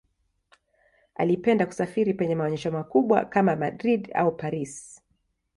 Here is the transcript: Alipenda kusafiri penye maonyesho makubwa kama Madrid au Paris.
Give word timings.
Alipenda 1.15 1.65
kusafiri 1.65 2.13
penye 2.13 2.35
maonyesho 2.35 2.71
makubwa 2.71 3.25
kama 3.25 3.55
Madrid 3.55 4.11
au 4.15 4.35
Paris. 4.37 5.01